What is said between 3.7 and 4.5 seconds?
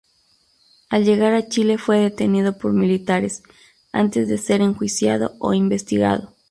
antes de